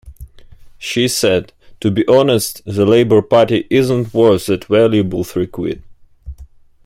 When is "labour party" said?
2.87-3.67